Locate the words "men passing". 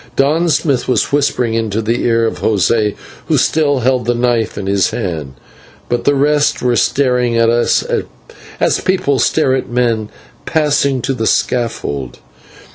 9.69-11.03